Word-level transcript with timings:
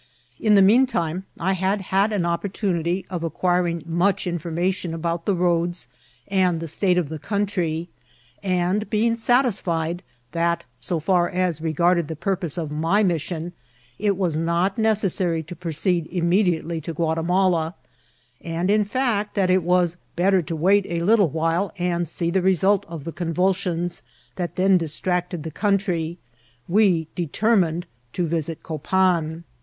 In 0.39 0.55
the 0.55 0.63
mean 0.63 0.87
time, 0.87 1.25
I 1.39 1.53
had 1.53 1.79
had 1.81 2.11
an 2.11 2.23
oppor 2.23 2.51
tunity 2.51 3.05
of 3.11 3.21
acquiring 3.23 3.83
much 3.85 4.25
information 4.25 4.95
about 4.95 5.27
the 5.27 5.35
roads 5.35 5.87
and 6.27 6.59
the 6.59 6.67
state 6.67 6.97
of 6.97 7.07
the 7.09 7.19
country; 7.19 7.87
and, 8.41 8.89
being 8.89 9.15
satisfied 9.15 10.01
that, 10.31 10.63
so 10.79 10.99
£Bur 10.99 11.31
as 11.31 11.61
regarded 11.61 12.07
the 12.07 12.15
purpose 12.15 12.57
of 12.57 12.71
my 12.71 13.03
mission, 13.03 13.53
it 13.99 14.17
was 14.17 14.35
not 14.35 14.75
necessary 14.79 15.43
to 15.43 15.55
proceed 15.55 16.07
immediately 16.07 16.81
to 16.81 16.95
Guadmala, 16.95 17.75
and, 18.43 18.71
in 18.71 18.83
fact, 18.85 19.35
that 19.35 19.51
it 19.51 19.61
was 19.61 19.97
better 20.15 20.41
to 20.41 20.55
wait 20.55 20.83
a 20.87 21.03
little 21.03 21.29
while 21.29 21.71
and 21.77 22.07
see 22.07 22.31
the 22.31 22.41
result 22.41 22.87
of 22.89 23.03
the 23.03 23.11
convulsions 23.11 24.01
that 24.35 24.55
then 24.55 24.79
distracted 24.79 25.43
the 25.43 25.51
country, 25.51 26.17
we 26.67 27.07
determined 27.13 27.85
to 28.13 28.25
visit 28.25 28.63
Copan. 28.63 29.43